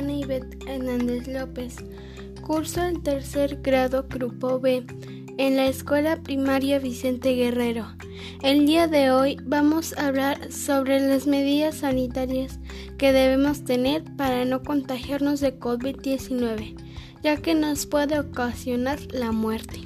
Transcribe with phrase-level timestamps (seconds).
[0.00, 1.76] Ivette Hernández López.
[2.40, 4.86] Curso el tercer grado Grupo B
[5.36, 7.86] en la Escuela Primaria Vicente Guerrero.
[8.42, 12.58] El día de hoy vamos a hablar sobre las medidas sanitarias
[12.96, 16.74] que debemos tener para no contagiarnos de COVID-19,
[17.22, 19.78] ya que nos puede ocasionar la muerte.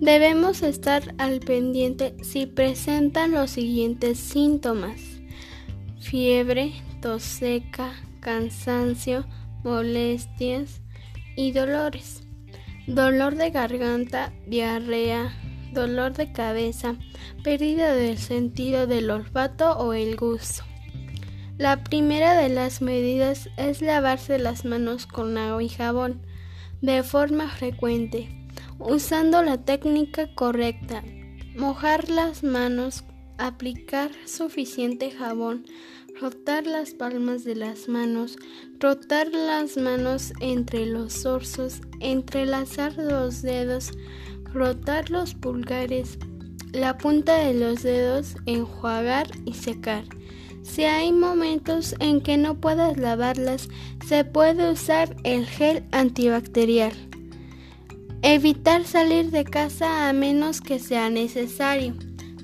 [0.00, 5.00] Debemos estar al pendiente si presentan los siguientes síntomas.
[5.98, 9.26] Fiebre, tos seca, cansancio,
[9.62, 10.80] molestias
[11.36, 12.22] y dolores
[12.86, 15.32] dolor de garganta, diarrea,
[15.72, 16.96] dolor de cabeza,
[17.44, 20.64] pérdida del sentido del olfato o el gusto.
[21.58, 26.22] La primera de las medidas es lavarse las manos con agua y jabón
[26.80, 28.28] de forma frecuente,
[28.78, 31.04] usando la técnica correcta.
[31.54, 33.04] Mojar las manos,
[33.46, 35.64] aplicar suficiente jabón
[36.20, 38.36] rotar las palmas de las manos,
[38.78, 43.92] rotar las manos entre los orzos, entrelazar los dedos,
[44.52, 46.18] rotar los pulgares,
[46.72, 50.04] la punta de los dedos, enjuagar y secar.
[50.62, 53.68] Si hay momentos en que no puedas lavarlas,
[54.06, 56.92] se puede usar el gel antibacterial.
[58.22, 61.94] Evitar salir de casa a menos que sea necesario.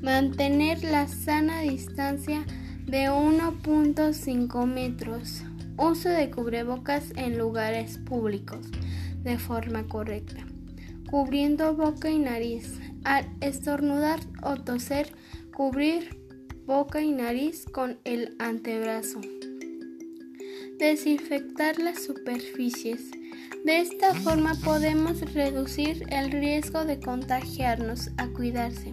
[0.02, 2.44] Mantener la sana distancia
[2.86, 5.42] de 1.5 metros.
[5.77, 8.69] Uso de cubrebocas en lugares públicos
[9.24, 10.46] de forma correcta.
[11.10, 12.78] Cubriendo boca y nariz.
[13.02, 15.12] Al estornudar o toser,
[15.52, 16.16] cubrir
[16.64, 19.20] boca y nariz con el antebrazo.
[20.78, 23.10] Desinfectar las superficies.
[23.64, 28.92] De esta forma podemos reducir el riesgo de contagiarnos a cuidarse.